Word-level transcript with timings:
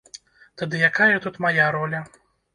Тады 0.61 0.79
якая 0.89 1.11
тут 1.27 1.39
мая 1.47 1.69
роля? 1.79 2.03